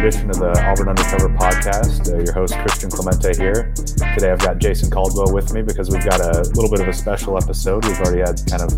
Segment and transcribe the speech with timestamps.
[0.00, 2.10] Edition of the Auburn Undercover podcast.
[2.10, 3.70] Uh, your host Christian Clemente here.
[4.14, 6.92] Today I've got Jason Caldwell with me because we've got a little bit of a
[6.94, 7.84] special episode.
[7.84, 8.72] We've already had kind of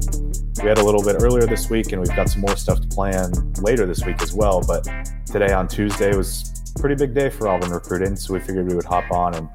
[0.61, 2.89] we had a little bit earlier this week, and we've got some more stuff to
[2.89, 3.31] plan
[3.63, 4.65] later this week as well.
[4.67, 4.83] But
[5.25, 8.75] today on Tuesday was a pretty big day for Auburn recruiting, so we figured we
[8.75, 9.49] would hop on and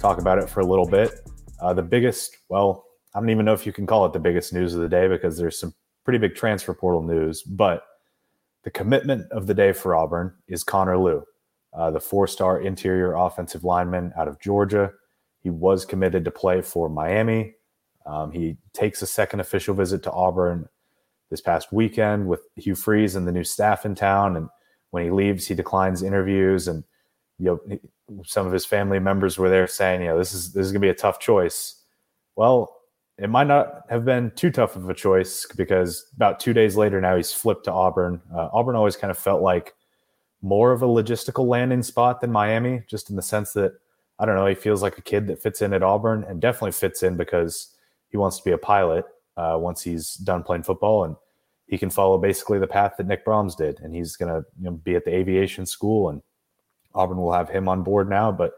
[0.00, 1.20] talk about it for a little bit.
[1.60, 4.52] Uh, the biggest, well, I don't even know if you can call it the biggest
[4.52, 5.72] news of the day because there's some
[6.04, 7.84] pretty big transfer portal news, but
[8.62, 11.24] the commitment of the day for Auburn is Connor Lew,
[11.72, 14.92] uh, the four star interior offensive lineman out of Georgia.
[15.40, 17.54] He was committed to play for Miami.
[18.06, 20.68] Um, he takes a second official visit to Auburn
[21.30, 24.36] this past weekend with Hugh Freeze and the new staff in town.
[24.36, 24.48] And
[24.90, 26.68] when he leaves, he declines interviews.
[26.68, 26.84] And
[27.38, 27.78] you know,
[28.24, 30.82] some of his family members were there saying, you know, this is this is going
[30.82, 31.82] to be a tough choice.
[32.36, 32.76] Well,
[33.18, 37.00] it might not have been too tough of a choice because about two days later
[37.00, 38.20] now he's flipped to Auburn.
[38.34, 39.74] Uh, Auburn always kind of felt like
[40.40, 43.72] more of a logistical landing spot than Miami, just in the sense that
[44.18, 46.72] I don't know he feels like a kid that fits in at Auburn and definitely
[46.72, 47.76] fits in because
[48.08, 49.04] he wants to be a pilot
[49.36, 51.16] uh, once he's done playing football and
[51.66, 54.64] he can follow basically the path that Nick Brahms did, and he's going to you
[54.64, 56.22] know, be at the aviation school and
[56.94, 58.30] Auburn will have him on board now.
[58.30, 58.52] But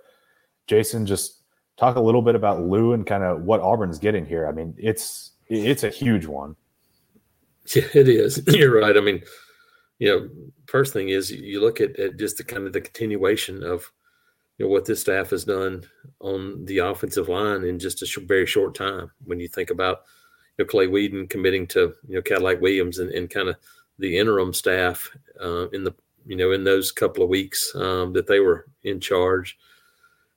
[0.66, 1.44] Jason, just
[1.76, 4.46] talk a little bit about Lew and kind of what Auburn's getting here.
[4.46, 6.56] I mean, it's it's a huge one.
[7.74, 8.42] Yeah, it is.
[8.48, 8.94] You're right.
[8.94, 9.22] I mean,
[9.98, 10.28] you know,
[10.66, 13.90] first thing is you look at, at just the kind of the continuation of
[14.58, 15.82] you know what this staff has done
[16.20, 19.10] on the offensive line in just a sh- very short time.
[19.24, 20.02] When you think about
[20.58, 23.56] you know Clay Wedin committing to you know Cadillac Williams and, and kind of
[23.98, 25.10] the interim staff
[25.42, 25.94] uh, in the
[26.26, 29.56] you know in those couple of weeks um, that they were in charge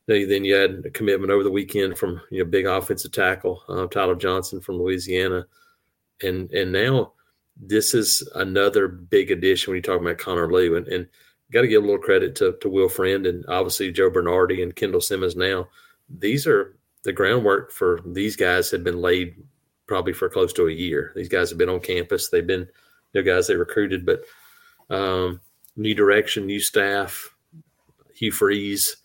[0.07, 3.87] then you had a commitment over the weekend from you know big offensive tackle uh,
[3.87, 5.45] Tyler Johnson from Louisiana,
[6.21, 7.13] and and now
[7.59, 11.07] this is another big addition when you talk about Connor Lew and, and
[11.51, 14.75] got to give a little credit to to Will Friend and obviously Joe Bernardi and
[14.75, 15.35] Kendall Simmons.
[15.35, 15.67] Now
[16.09, 19.35] these are the groundwork for these guys had been laid
[19.87, 21.11] probably for close to a year.
[21.15, 22.29] These guys have been on campus.
[22.29, 22.67] They've been
[23.13, 24.23] the guys they recruited, but
[24.89, 25.41] um,
[25.75, 27.33] new direction, new staff,
[28.13, 28.97] Hugh Freeze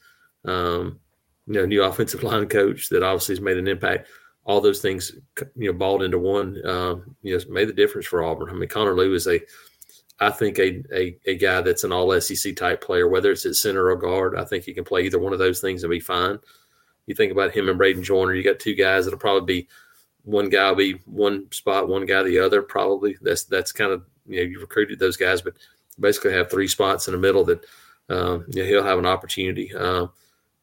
[0.44, 0.98] um,
[1.46, 4.08] you know, new offensive line coach that obviously has made an impact.
[4.44, 5.12] All those things,
[5.56, 8.50] you know, balled into one, um, you know, made the difference for Auburn.
[8.50, 9.40] I mean, Connor Lew is a,
[10.18, 13.54] I think a, a, a guy that's an all SEC type player, whether it's at
[13.54, 14.36] center or guard.
[14.36, 16.40] I think he can play either one of those things and be fine.
[17.06, 19.68] You think about him and Bradyn Joiner, you got two guys that'll probably be
[20.24, 22.62] one guy will be one spot, one guy the other.
[22.62, 25.54] Probably that's that's kind of you know you recruited those guys, but
[25.98, 27.64] basically have three spots in the middle that
[28.08, 29.74] um, you know, he'll have an opportunity.
[29.74, 30.10] Um,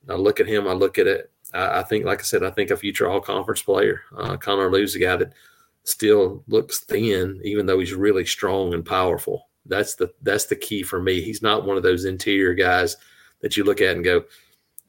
[0.10, 1.32] I look at him, I look at it.
[1.54, 4.02] I, I think, like I said, I think a future all conference player.
[4.18, 5.34] Uh, Connor Lew's a guy that
[5.84, 9.50] still looks thin, even though he's really strong and powerful.
[9.66, 11.22] That's the that's the key for me.
[11.22, 12.98] He's not one of those interior guys
[13.42, 14.24] that you look at and go,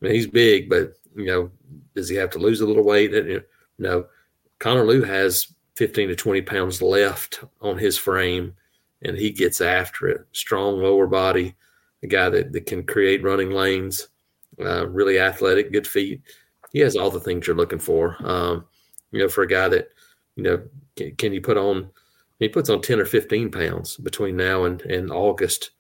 [0.00, 1.50] he's big, but you know,
[1.94, 3.12] does he have to lose a little weight?
[3.78, 4.06] No.
[4.58, 8.54] Connor Lew has 15 to 20 pounds left on his frame,
[9.02, 10.26] and he gets after it.
[10.32, 11.54] Strong lower body,
[12.02, 14.08] a guy that, that can create running lanes
[14.58, 16.22] uh, really athletic, good feet.
[16.72, 18.16] He has all the things you're looking for.
[18.20, 18.64] Um,
[19.10, 19.88] you know, for a guy that,
[20.36, 20.62] you know,
[20.96, 21.90] can, can, you put on,
[22.38, 25.70] he puts on 10 or 15 pounds between now and, and August.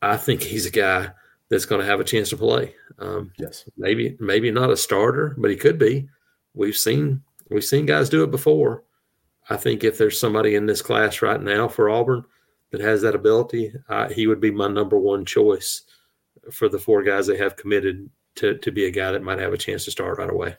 [0.00, 1.10] I think he's a guy
[1.50, 2.74] that's going to have a chance to play.
[2.98, 3.68] Um, yes.
[3.76, 6.08] Maybe, maybe not a starter, but he could be.
[6.54, 8.84] We've seen, we've seen guys do it before.
[9.50, 12.24] I think if there's somebody in this class right now for Auburn
[12.70, 15.82] that has that ability, uh, he would be my number one choice
[16.52, 18.08] for the four guys they have committed
[18.38, 20.56] to to be a guy that might have a chance to start right away.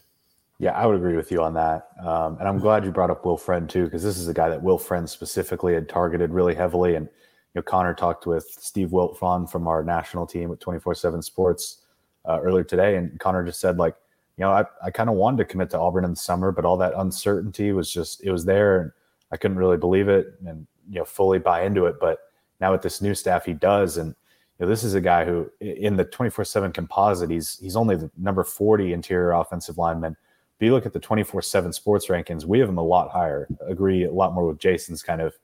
[0.60, 1.88] Yeah, I would agree with you on that.
[2.04, 4.50] Um, and I'm glad you brought up Will Friend too, because this is a guy
[4.50, 6.96] that Will Friend specifically had targeted really heavily.
[6.96, 11.84] And you know, Connor talked with Steve Wiltfong from our national team at 24/7 Sports
[12.28, 13.96] uh, earlier today, and Connor just said like,
[14.38, 16.66] you know, I, I kind of wanted to commit to Auburn in the summer, but
[16.66, 18.92] all that uncertainty was just it was there, and
[19.32, 21.96] I couldn't really believe it and you know fully buy into it.
[22.02, 22.20] But
[22.60, 24.14] now with this new staff, he does, and
[24.66, 27.96] know, this is a guy who in the twenty four seven composite, he's he's only
[27.96, 30.18] the number forty interior offensive lineman.
[30.60, 33.10] If you look at the twenty four seven sports rankings, we have him a lot
[33.10, 33.48] higher.
[33.68, 35.38] Agree a lot more with Jason's kind of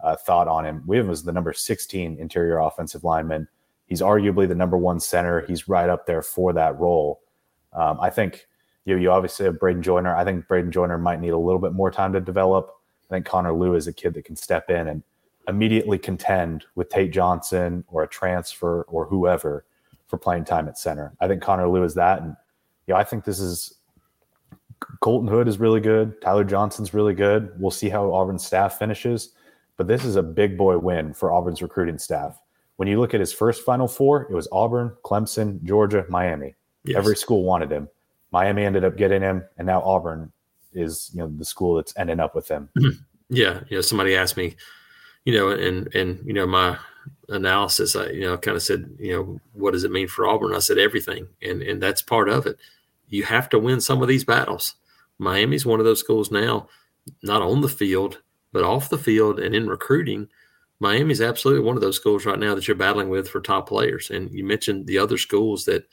[0.00, 0.82] uh, thought on him.
[0.86, 3.48] We have him as the number sixteen interior offensive lineman.
[3.86, 5.46] He's arguably the number one center.
[5.46, 7.20] He's right up there for that role.
[7.72, 8.48] Um, I think
[8.84, 10.16] you you obviously have Bradyn Joiner.
[10.16, 12.72] I think Bradyn Joiner might need a little bit more time to develop.
[13.08, 15.04] I think Connor Lew is a kid that can step in and
[15.48, 19.64] immediately contend with Tate Johnson or a transfer or whoever
[20.06, 21.12] for playing time at center.
[21.20, 22.36] I think Connor Lew is that, and
[22.86, 23.74] you know I think this is
[25.00, 26.20] Colton Hood is really good.
[26.20, 27.52] Tyler Johnson's really good.
[27.58, 29.32] We'll see how Auburn's staff finishes,
[29.76, 32.40] but this is a big boy win for Auburn's recruiting staff.
[32.76, 36.54] When you look at his first Final Four, it was Auburn, Clemson, Georgia, Miami.
[36.84, 36.98] Yes.
[36.98, 37.88] Every school wanted him.
[38.32, 40.30] Miami ended up getting him, and now Auburn
[40.72, 42.68] is you know the school that's ending up with him.
[43.28, 44.54] Yeah, you know, somebody asked me,
[45.26, 46.78] you know, and and you know my
[47.28, 50.54] analysis, I you know kind of said, you know, what does it mean for Auburn?
[50.54, 52.56] I said everything, and and that's part of it.
[53.08, 54.76] You have to win some of these battles.
[55.18, 56.68] Miami's one of those schools now,
[57.22, 60.28] not on the field, but off the field and in recruiting.
[60.78, 64.10] Miami's absolutely one of those schools right now that you're battling with for top players.
[64.10, 65.84] And you mentioned the other schools that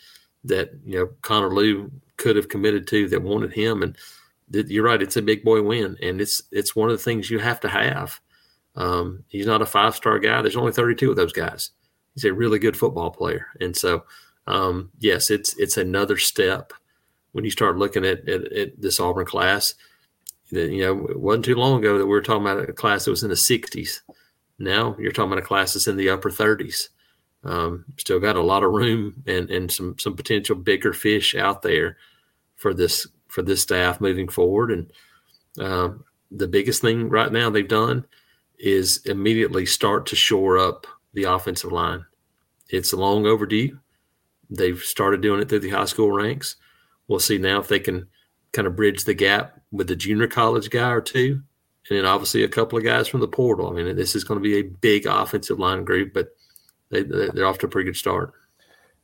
[0.44, 3.82] that you know Connor Lew could have committed to that wanted him.
[3.82, 3.98] And
[4.52, 7.32] th- you're right, it's a big boy win, and it's it's one of the things
[7.32, 8.20] you have to have.
[8.76, 10.42] Um, he's not a five star guy.
[10.42, 11.72] There's only 32 of those guys.
[12.16, 14.04] He's a really good football player, and so
[14.48, 16.74] um, yes, it's it's another step
[17.32, 19.74] when you start looking at, at, at this Auburn class.
[20.52, 23.06] That you know, it wasn't too long ago that we were talking about a class
[23.06, 24.02] that was in the 60s.
[24.60, 26.90] Now you're talking about a class that's in the upper 30s.
[27.44, 31.62] Um, still got a lot of room and, and some some potential bigger fish out
[31.62, 31.98] there
[32.56, 34.72] for this for this staff moving forward.
[34.72, 34.92] And
[35.60, 38.06] um, the biggest thing right now they've done
[38.64, 42.06] is immediately start to shore up the offensive line.
[42.70, 43.78] It's long overdue.
[44.50, 46.56] They've started doing it through the high school ranks.
[47.10, 48.08] We'll see now if they can
[48.54, 51.42] kind of bridge the gap with the junior college guy or two,
[51.90, 53.68] and then obviously a couple of guys from the portal.
[53.70, 56.30] I mean, this is going to be a big offensive line group, but
[56.90, 58.32] they, they're off to a pretty good start.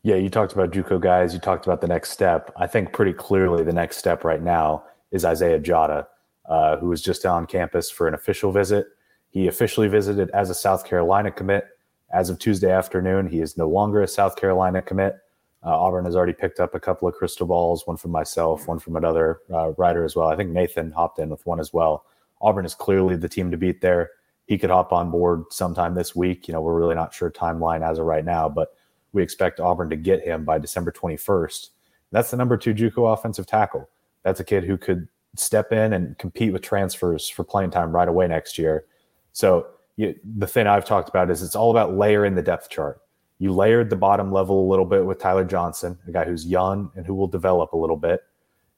[0.04, 1.34] Yeah, you talked about JUCO guys.
[1.34, 2.54] You talked about the next step.
[2.56, 6.08] I think pretty clearly the next step right now is Isaiah Jatta,
[6.48, 8.88] uh, who was just on campus for an official visit.
[9.30, 11.68] He officially visited as a South Carolina commit.
[12.12, 15.18] As of Tuesday afternoon, he is no longer a South Carolina commit.
[15.64, 18.80] Uh, Auburn has already picked up a couple of crystal balls, one from myself, one
[18.80, 20.30] from another uh, writer as well.
[20.30, 22.06] I think Nathan hopped in with one as well.
[22.42, 24.12] Auburn is clearly the team to beat there
[24.50, 26.48] he could hop on board sometime this week.
[26.48, 28.74] You know, we're really not sure timeline as of right now, but
[29.14, 31.70] we expect Auburn to get him by December 21st.
[32.12, 33.88] That's the number two JUCO offensive tackle.
[34.24, 38.08] That's a kid who could step in and compete with transfers for playing time right
[38.08, 38.86] away next year.
[39.34, 43.02] So you, the thing I've talked about is it's all about layering the depth chart.
[43.38, 46.92] You layered the bottom level a little bit with Tyler Johnson, a guy who's young
[46.96, 48.22] and who will develop a little bit.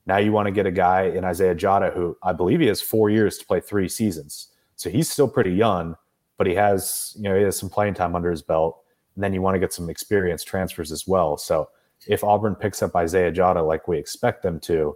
[0.06, 2.82] Now you want to get a guy in Isaiah Jatta who I believe he has
[2.82, 4.48] four years to play three seasons.
[4.76, 5.96] So he's still pretty young,
[6.38, 8.80] but he has, you know, he has some playing time under his belt.
[9.16, 11.38] And then you want to get some experience transfers as well.
[11.38, 11.70] So
[12.08, 14.96] if Auburn picks up Isaiah Jatta like we expect them to,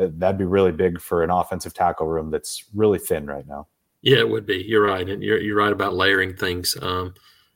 [0.00, 3.66] uh, that'd be really big for an offensive tackle room that's really thin right now.
[4.02, 4.64] Yeah, it would be.
[4.66, 6.76] You're right, and you're you're right about layering things.
[6.80, 7.14] Um,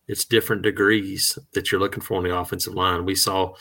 [0.09, 3.07] it's different degrees that you're looking for on the offensive line.
[3.07, 3.55] We saw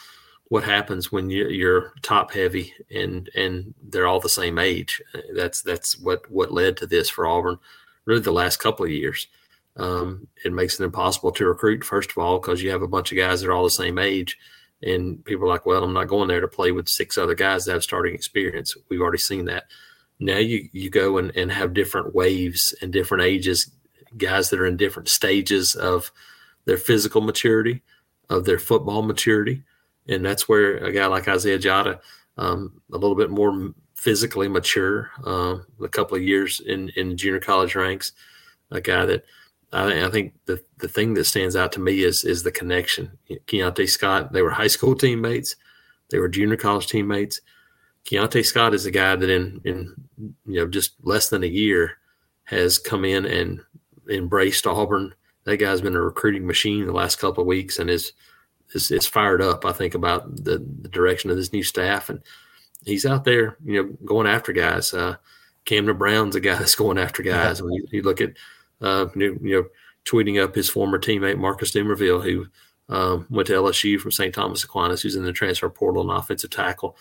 [0.50, 5.02] what happens when you, you're top heavy and and they're all the same age.
[5.34, 7.58] That's that's what what led to this for Auburn
[8.06, 9.28] really the last couple of years.
[9.78, 13.12] Um, it makes it impossible to recruit, first of all, because you have a bunch
[13.12, 14.38] of guys that are all the same age.
[14.82, 17.66] And people are like, well, I'm not going there to play with six other guys
[17.66, 18.76] that have starting experience.
[18.90, 19.66] We've already seen that.
[20.24, 23.70] Now you, you go and, and have different waves and different ages,
[24.18, 26.12] guys that are in different stages of
[26.66, 27.82] their physical maturity,
[28.30, 29.64] of their football maturity.
[30.08, 32.00] And that's where a guy like Isaiah Jatta,
[32.38, 37.40] um, a little bit more physically mature, uh, a couple of years in, in junior
[37.40, 38.14] college ranks,
[38.72, 39.26] a guy that
[39.74, 43.18] I, I, think the, the thing that stands out to me is is the connection.
[43.48, 45.56] Keionte Scott, they were high school teammates,
[46.10, 47.42] they were junior college teammates.
[48.06, 49.94] Keionte Scott is a guy that in in
[50.46, 51.98] you know just less than a year
[52.46, 53.62] has come in and
[54.10, 55.14] embraced Auburn.
[55.46, 58.14] That guy's been a recruiting machine the last couple of weeks and is
[58.74, 59.66] is, is fired up.
[59.66, 62.22] I think about the, the direction of this new staff and
[62.86, 64.94] he's out there, you know, going after guys.
[64.94, 65.16] Uh,
[65.66, 67.62] Camden Brown's a guy that's going after guys.
[67.62, 68.34] When you, you look at,
[68.82, 69.66] uh, you, know,
[70.06, 72.48] tweeting up his former teammate Marcus Dumervil, who
[72.94, 74.34] um, went to LSU from St.
[74.34, 76.98] Thomas Aquinas, who's in the transfer portal and offensive tackle.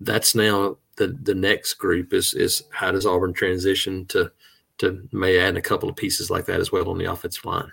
[0.00, 4.30] That's now the the next group is is how does Auburn transition to
[4.78, 7.70] to may add a couple of pieces like that as well on the offensive line.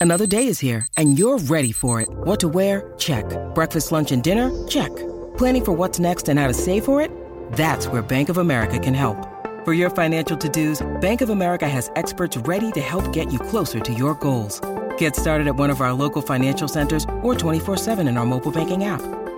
[0.00, 2.08] Another day is here and you're ready for it.
[2.10, 2.94] What to wear?
[2.96, 3.24] Check.
[3.54, 4.66] Breakfast, lunch, and dinner?
[4.66, 4.94] Check.
[5.36, 7.10] Planning for what's next and how to save for it?
[7.52, 9.26] That's where Bank of America can help.
[9.66, 13.78] For your financial to-dos, Bank of America has experts ready to help get you closer
[13.78, 14.58] to your goals.
[14.96, 18.84] Get started at one of our local financial centers or 24-7 in our mobile banking
[18.84, 19.02] app.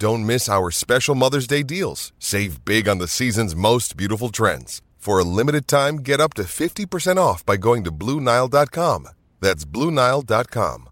[0.00, 2.14] Don't miss our special Mother's Day deals.
[2.18, 4.80] Save big on the season's most beautiful trends.
[4.96, 9.08] For a limited time, get up to 50% off by going to Bluenile.com.
[9.40, 10.88] That's Bluenile.com.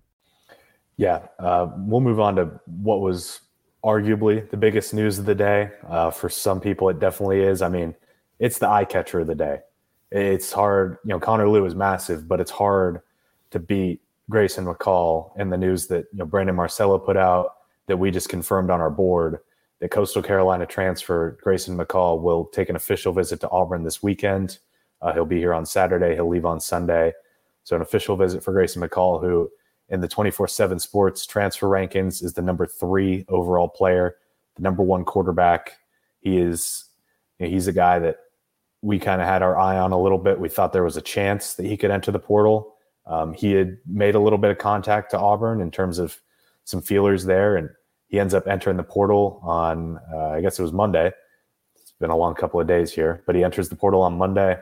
[0.98, 3.40] Yeah, uh, we'll move on to what was
[3.82, 5.70] arguably the biggest news of the day.
[5.88, 7.62] Uh, for some people, it definitely is.
[7.62, 7.94] I mean,
[8.38, 9.60] it's the eye catcher of the day.
[10.12, 13.00] It's hard, you know, Connor Lew is massive, but it's hard
[13.52, 17.54] to beat Grayson McCall and the news that, you know, Brandon Marcello put out
[17.88, 19.38] that we just confirmed on our board
[19.80, 24.58] that Coastal Carolina transfer Grayson McCall will take an official visit to Auburn this weekend.
[25.00, 26.14] Uh, he'll be here on Saturday.
[26.14, 27.12] He'll leave on Sunday.
[27.64, 29.50] So, an official visit for Grayson McCall, who
[29.88, 34.16] in the 24 7 sports transfer rankings is the number three overall player,
[34.56, 35.78] the number one quarterback.
[36.20, 36.86] He is,
[37.38, 38.18] you know, he's a guy that
[38.82, 40.38] we kind of had our eye on a little bit.
[40.38, 42.74] We thought there was a chance that he could enter the portal.
[43.06, 46.20] Um, he had made a little bit of contact to Auburn in terms of
[46.64, 47.70] some feelers there, and
[48.08, 51.12] he ends up entering the portal on, uh, I guess it was Monday.
[51.76, 54.58] It's been a long couple of days here, but he enters the portal on Monday.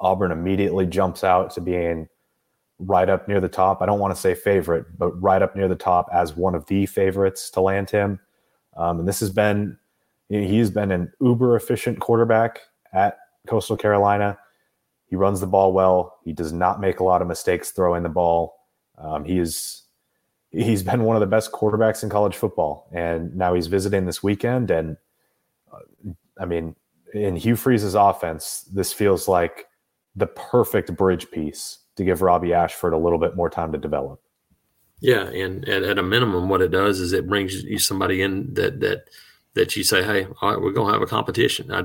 [0.00, 2.08] Auburn immediately jumps out to being
[2.78, 3.82] right up near the top.
[3.82, 6.66] I don't want to say favorite, but right up near the top as one of
[6.66, 8.18] the favorites to land him.
[8.76, 9.78] Um, and this has been,
[10.28, 12.60] he's been an uber efficient quarterback
[12.92, 14.38] at Coastal Carolina.
[15.06, 16.18] He runs the ball well.
[16.24, 18.54] He does not make a lot of mistakes throwing the ball.
[18.98, 19.81] Um, he is,
[20.52, 22.88] he's been one of the best quarterbacks in college football.
[22.92, 24.70] And now he's visiting this weekend.
[24.70, 24.96] And
[25.72, 26.76] uh, I mean,
[27.14, 29.66] in Hugh Freeze's offense, this feels like
[30.14, 34.20] the perfect bridge piece to give Robbie Ashford a little bit more time to develop.
[35.00, 38.54] Yeah, and at, at, a minimum, what it does is it brings you somebody in
[38.54, 39.08] that that
[39.54, 41.72] that you say, hey, all right, we're to have a competition.
[41.72, 41.80] I,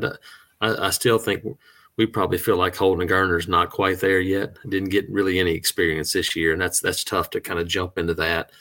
[0.62, 1.44] I, I still think
[1.98, 4.58] we probably feel like Holden Geriner's not quite there yet.
[4.70, 7.98] Didn't get really any experience this year, and that's that's tough to kind of jump
[7.98, 8.52] into that.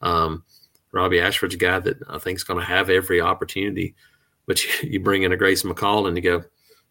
[0.00, 0.44] Um,
[0.92, 3.94] Robbie Ashford's a guy that I think is going to have every opportunity.
[4.46, 6.44] But you, you bring in a Grace McCall and you go,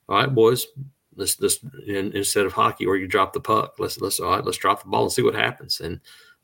[0.08, 0.68] all right, boys,
[1.16, 4.46] let's just in, instead of hockey where you drop the puck, let's let's all right,
[4.46, 5.80] let's drop the ball and see what happens.
[5.80, 6.00] And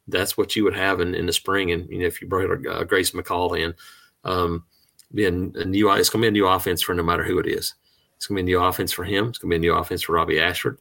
[0.08, 1.72] that's what you would have in, in the spring.
[1.72, 3.76] And you know, if you brought a, Grace McCall in,
[4.24, 4.66] um,
[5.14, 7.46] being a new, it's going to be a new offense for no matter who it
[7.46, 7.76] is.
[8.22, 9.30] It's going to be a new offense for him.
[9.30, 10.78] It's going to be a new offense for Robbie Ashford.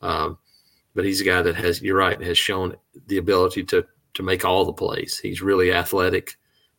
[0.00, 0.38] Um,
[0.94, 2.76] but he's a guy that has, you're right, has shown
[3.08, 3.84] the ability to
[4.14, 5.18] to make all the plays.
[5.18, 6.36] He's really athletic.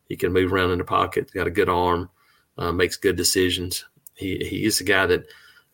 [0.08, 1.34] He can move around in the pocket.
[1.34, 2.10] Got a good arm.
[2.58, 3.84] Uh, makes good decisions.
[4.14, 5.26] He he is a guy that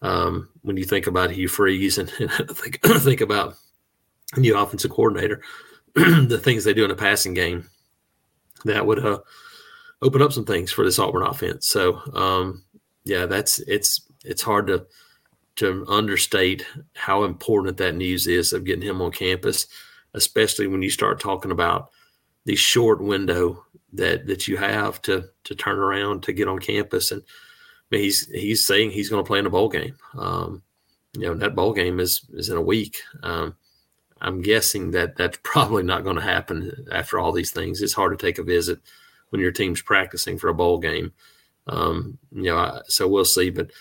[0.01, 3.53] um, when you think about Hugh Freeze and, and think think about
[4.33, 5.43] a new offensive coordinator,
[5.93, 7.69] the things they do in a passing game,
[8.65, 9.19] that would uh,
[10.01, 11.67] open up some things for this Auburn offense.
[11.67, 12.63] So um,
[13.05, 14.86] yeah, that's it's it's hard to
[15.58, 19.68] to understate how important that news is of getting him on campus,
[20.13, 21.92] especially when you start talking about
[22.46, 23.63] the short window
[23.94, 27.22] that that you have to to turn around to get on campus and
[28.00, 29.96] he's he's saying he's going to play in a bowl game.
[30.18, 30.63] Um,
[31.13, 33.01] you know that bowl game is is in a week.
[33.24, 33.56] Um,
[34.22, 37.82] I'm guessing that that's probably not going to happen after all these things.
[37.82, 38.80] It's hard to take a visit
[39.30, 41.13] when your team's practicing for a bowl game.
[41.68, 43.50] Um, you know, I, so we'll see.
[43.50, 43.72] But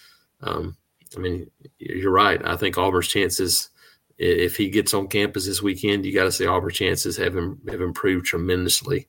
[0.43, 0.77] um,
[1.17, 2.41] I mean, you're right.
[2.45, 3.71] I think Auburn's chances,
[4.19, 7.81] if he gets on campus this weekend, you got to say Auburn's chances have have
[7.81, 9.09] improved tremendously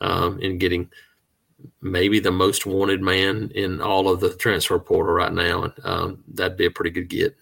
[0.00, 0.90] um, in getting
[1.80, 6.24] maybe the most wanted man in all of the transfer portal right now, and um,
[6.34, 7.36] that'd be a pretty good get.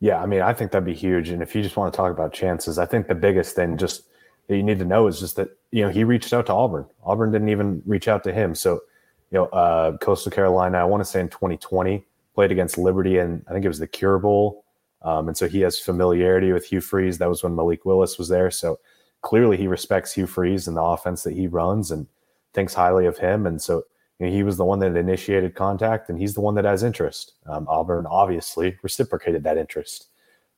[0.00, 1.28] Yeah, I mean, I think that'd be huge.
[1.28, 4.04] And if you just want to talk about chances, I think the biggest thing just
[4.48, 6.86] that you need to know is just that you know he reached out to Auburn.
[7.04, 8.54] Auburn didn't even reach out to him.
[8.54, 8.80] So,
[9.30, 13.42] you know, uh, Coastal Carolina, I want to say in 2020 played against Liberty, and
[13.48, 14.64] I think it was the Cure Bowl.
[15.02, 17.18] Um, and so he has familiarity with Hugh Freeze.
[17.18, 18.50] That was when Malik Willis was there.
[18.50, 18.78] So
[19.22, 21.90] clearly he respects Hugh Freeze and the offense that he runs.
[21.90, 22.06] And
[22.52, 23.46] thinks highly of him.
[23.46, 23.84] And so
[24.18, 26.82] you know, he was the one that initiated contact, and he's the one that has
[26.82, 27.34] interest.
[27.46, 30.08] Um, Auburn obviously reciprocated that interest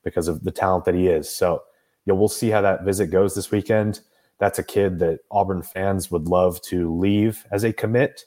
[0.02, 1.28] because of the talent that he is.
[1.28, 1.62] So,
[2.04, 4.00] you know, we'll see how that visit goes this weekend.
[4.38, 8.24] That's a kid that Auburn fans would love to leave as a commit.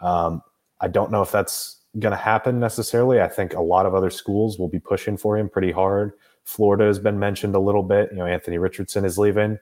[0.00, 0.42] Um,
[0.82, 3.20] I don't know if that's going to happen necessarily.
[3.20, 6.12] I think a lot of other schools will be pushing for him pretty hard.
[6.44, 8.10] Florida has been mentioned a little bit.
[8.10, 9.58] You know, Anthony Richardson is leaving,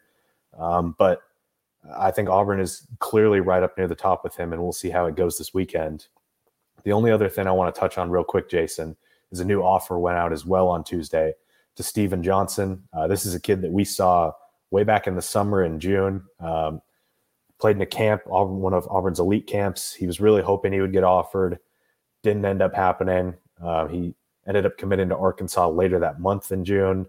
[0.58, 1.22] um, but
[1.96, 4.90] I think Auburn is clearly right up near the top with him, and we'll see
[4.90, 6.06] how it goes this weekend.
[6.84, 8.96] The only other thing I want to touch on real quick, Jason,
[9.30, 11.32] is a new offer went out as well on Tuesday
[11.76, 12.82] to Stephen Johnson.
[12.92, 14.32] Uh, this is a kid that we saw
[14.70, 16.24] way back in the summer in June.
[16.40, 16.82] Um,
[17.58, 19.94] played in a camp, one of Auburn's elite camps.
[19.94, 21.58] He was really hoping he would get offered.
[22.22, 23.34] Didn't end up happening.
[23.62, 24.14] Uh, he
[24.46, 27.06] ended up committing to Arkansas later that month in June.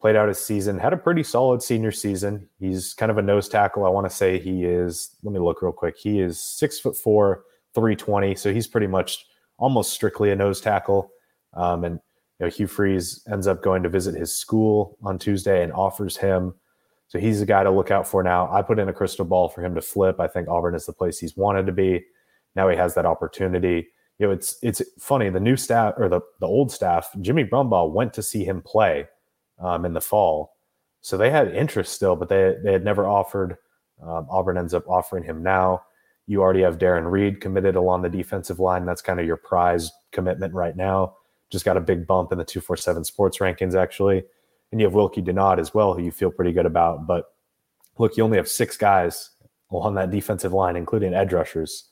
[0.00, 2.48] Played out his season, had a pretty solid senior season.
[2.60, 3.86] He's kind of a nose tackle.
[3.86, 5.96] I want to say he is, let me look real quick.
[5.96, 8.34] He is six foot four, 320.
[8.34, 9.26] So he's pretty much
[9.58, 11.10] almost strictly a nose tackle.
[11.54, 12.00] Um, and
[12.38, 16.16] you know, Hugh Freeze ends up going to visit his school on Tuesday and offers
[16.16, 16.54] him.
[17.08, 18.50] So he's a guy to look out for now.
[18.52, 20.20] I put in a crystal ball for him to flip.
[20.20, 22.04] I think Auburn is the place he's wanted to be.
[22.54, 23.88] Now he has that opportunity.
[24.18, 25.28] You know, it's it's funny.
[25.30, 29.06] The new staff or the the old staff, Jimmy Brumbaugh went to see him play
[29.58, 30.56] um, in the fall,
[31.00, 33.56] so they had interest still, but they they had never offered.
[34.02, 35.82] Um, Auburn ends up offering him now.
[36.26, 38.84] You already have Darron Reed committed along the defensive line.
[38.84, 41.14] That's kind of your prize commitment right now
[41.50, 44.24] just got a big bump in the 247 sports rankings, actually.
[44.72, 47.06] And you have Wilky Denaud as well, who you feel pretty good about.
[47.06, 47.26] But
[47.98, 49.30] look, you only have six guys
[49.70, 51.84] on that defensive line, including edge rushers.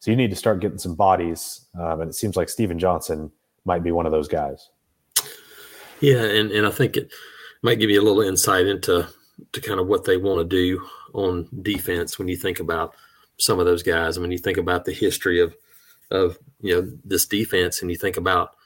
[0.00, 1.66] So you need to start getting some bodies.
[1.78, 3.30] Um, and it seems like Stephen Johnson
[3.64, 4.70] might be one of those guys.
[6.00, 7.10] Yeah, and, and I think it
[7.62, 9.08] might give you a little insight into
[9.52, 12.94] to kind of what they want to do on defense when you think about
[13.38, 14.16] some of those guys.
[14.16, 15.54] I mean, you think about the history of
[16.10, 18.56] of you know this defense, and you think about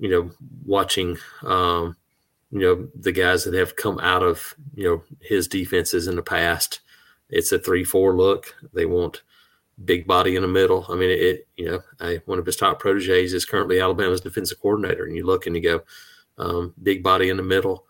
[0.00, 0.30] you know,
[0.64, 1.94] watching, um,
[2.50, 6.22] you know, the guys that have come out of, you know, his defenses in the
[6.22, 6.80] past.
[7.28, 8.54] It's a three-four look.
[8.72, 9.22] They want
[9.84, 10.86] big body in the middle.
[10.88, 11.48] I mean, it.
[11.56, 15.24] You know, I, one of his top proteges is currently Alabama's defensive coordinator, and you
[15.24, 15.82] look and you go,
[16.38, 17.84] um, big body in the middle,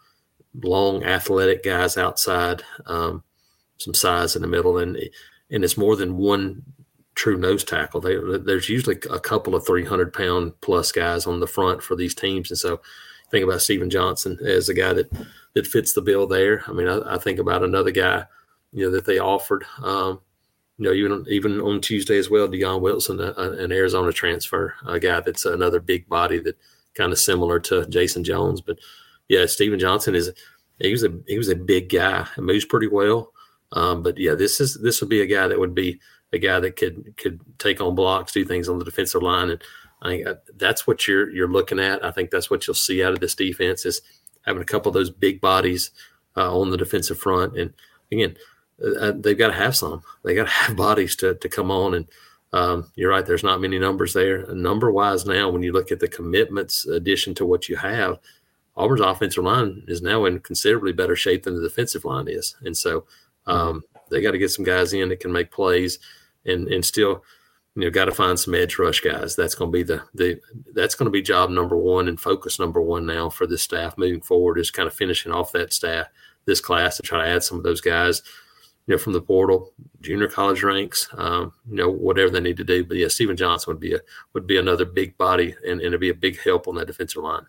[0.62, 3.22] long athletic guys outside, um,
[3.78, 4.96] some size in the middle, and
[5.50, 6.62] and it's more than one
[7.14, 8.00] true nose tackle.
[8.00, 12.14] They, there's usually a couple of 300 pound plus guys on the front for these
[12.14, 12.50] teams.
[12.50, 12.80] And so
[13.30, 15.12] think about Stephen Johnson as a guy that,
[15.54, 16.64] that fits the bill there.
[16.66, 18.24] I mean, I, I think about another guy,
[18.72, 20.20] you know, that they offered, um,
[20.80, 24.74] you know, even, even on Tuesday as well, Deion Wilson, a, a, an Arizona transfer,
[24.86, 26.58] a guy that's another big body that
[26.94, 28.60] kind of similar to Jason Jones.
[28.60, 28.78] But
[29.28, 30.32] yeah, Stephen Johnson is,
[30.80, 33.32] he was a, he was a big guy and moves pretty well.
[33.72, 36.00] Um, but yeah, this is, this would be a guy that would be,
[36.32, 39.60] a guy that could could take on blocks, do things on the defensive line, and
[40.00, 42.04] I think uh, that's what you're you're looking at.
[42.04, 44.00] I think that's what you'll see out of this defense is
[44.46, 45.90] having a couple of those big bodies
[46.36, 47.74] uh, on the defensive front, and
[48.12, 48.36] again,
[48.84, 50.02] uh, they've got to have some.
[50.24, 52.08] They got to have bodies to to come on, and
[52.52, 53.24] um, you're right.
[53.24, 54.46] There's not many numbers there.
[54.54, 58.18] Number wise, now when you look at the commitments addition to what you have,
[58.76, 62.76] Auburn's offensive line is now in considerably better shape than the defensive line is, and
[62.76, 63.04] so
[63.46, 65.98] um, they got to get some guys in that can make plays
[66.44, 67.22] and and still
[67.76, 70.40] you know got to find some edge rush guys that's going to be the the
[70.74, 73.96] that's going to be job number one and focus number one now for this staff
[73.96, 76.06] moving forward is kind of finishing off that staff
[76.46, 78.22] this class to try to add some of those guys
[78.90, 82.84] know from the portal junior college ranks um, you know whatever they need to do
[82.84, 84.00] but yeah Stephen Johnson would be a
[84.32, 87.22] would be another big body and, and it'd be a big help on that defensive
[87.22, 87.46] line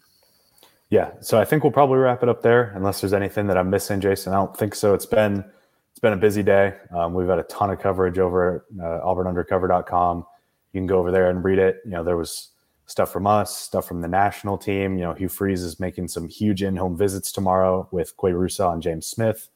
[0.89, 3.69] yeah so I think we'll probably wrap it up there unless there's anything that I'm
[3.69, 5.43] missing Jason I don't think so it's been
[5.91, 6.73] it's been a busy day.
[6.95, 10.25] Um, we've had a ton of coverage over at uh, auburnundercover.com.
[10.73, 11.81] You can go over there and read it.
[11.83, 12.49] You know, there was
[12.85, 14.97] stuff from us, stuff from the national team.
[14.97, 18.81] You know, Hugh Freeze is making some huge in-home visits tomorrow with Qua Russaw and
[18.81, 19.49] James Smith.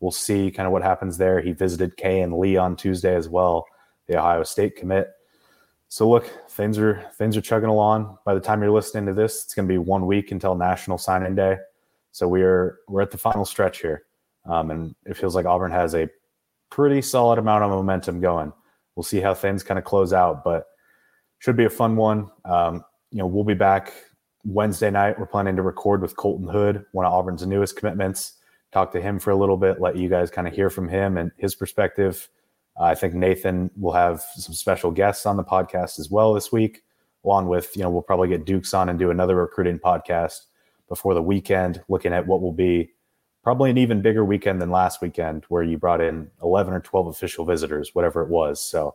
[0.00, 1.40] We'll see kind of what happens there.
[1.40, 3.66] He visited Kayin Lee on Tuesday as well,
[4.06, 5.10] the Ohio State commit.
[5.88, 8.18] So look, things are things are chugging along.
[8.24, 10.98] By the time you're listening to this, it's going to be one week until National
[10.98, 11.56] Signing Day.
[12.12, 14.04] So we're we're at the final stretch here.
[14.44, 16.08] Um, and it feels like Auburn has a
[16.70, 18.52] pretty solid amount of momentum going.
[18.94, 20.66] We'll see how things kind of close out, but
[21.38, 22.30] should be a fun one.
[22.44, 23.92] Um, you know, we'll be back
[24.44, 25.18] Wednesday night.
[25.18, 28.34] We're planning to record with Colton Hood, one of Auburn's newest commitments.
[28.72, 31.16] Talk to him for a little bit, let you guys kind of hear from him
[31.16, 32.28] and his perspective.
[32.78, 36.52] Uh, I think Nathan will have some special guests on the podcast as well this
[36.52, 36.82] week,
[37.24, 40.46] along with, you know, we'll probably get Dukes on and do another recruiting podcast
[40.88, 42.90] before the weekend, looking at what will be
[43.42, 47.06] probably an even bigger weekend than last weekend where you brought in 11 or 12
[47.06, 48.60] official visitors, whatever it was.
[48.60, 48.94] So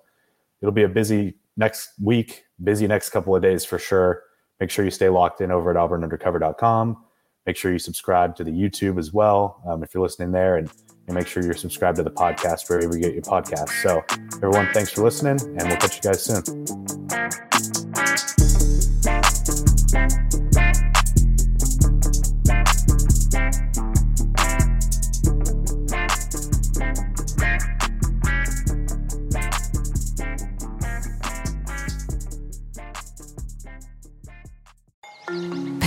[0.62, 4.24] it'll be a busy next week, busy next couple of days for sure.
[4.60, 7.04] Make sure you stay locked in over at auburnundercover.com.
[7.46, 10.72] Make sure you subscribe to the YouTube as well um, if you're listening there, and,
[11.08, 13.82] and make sure you're subscribed to the podcast wherever you get your podcasts.
[13.82, 14.04] So,
[14.38, 16.44] everyone, thanks for listening, and we'll catch you guys soon.